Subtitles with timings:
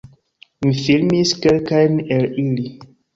[0.67, 2.67] Mi filmis kelkajn el ili